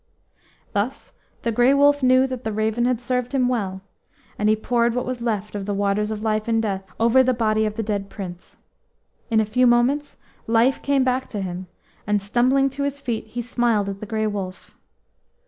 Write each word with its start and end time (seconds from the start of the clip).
Thus 0.73 1.13
the 1.43 1.51
Grey 1.51 1.75
Wolf 1.75 2.01
knew 2.01 2.25
that 2.25 2.43
the 2.43 2.51
raven 2.51 2.85
had 2.85 2.99
served 2.99 3.33
him 3.33 3.47
well, 3.47 3.81
and 4.39 4.49
he 4.49 4.55
poured 4.55 4.95
what 4.95 5.05
was 5.05 5.21
left 5.21 5.53
of 5.53 5.67
the 5.67 5.75
Waters 5.75 6.09
of 6.09 6.23
Life 6.23 6.47
and 6.47 6.59
Death 6.59 6.91
over 6.99 7.21
the 7.21 7.35
body 7.35 7.67
of 7.67 7.75
the 7.75 7.83
dead 7.83 8.09
Prince. 8.09 8.57
In 9.29 9.39
a 9.39 9.45
few 9.45 9.67
moments 9.67 10.17
life 10.47 10.81
came 10.81 11.03
back 11.03 11.27
to 11.27 11.41
him, 11.41 11.67
and, 12.07 12.19
stumbling 12.19 12.67
to 12.71 12.81
his 12.81 12.99
feet, 12.99 13.27
he 13.27 13.43
smiled 13.43 13.89
at 13.89 13.99
the 13.99 14.07
Grey 14.07 14.25
Wolf. 14.25 14.73